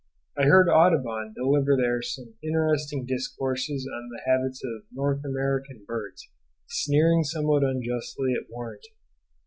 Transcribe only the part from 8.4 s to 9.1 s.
Waterton.